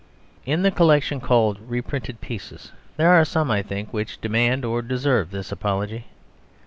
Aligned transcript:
In 0.47 0.63
the 0.63 0.71
collection 0.71 1.19
called 1.21 1.59
Reprinted 1.61 2.21
Pieces 2.21 2.71
there 2.97 3.11
are 3.11 3.23
some, 3.23 3.51
I 3.51 3.61
think, 3.61 3.93
which 3.93 4.19
demand 4.19 4.65
or 4.65 4.81
deserve 4.81 5.29
this 5.29 5.51
apology. 5.51 6.05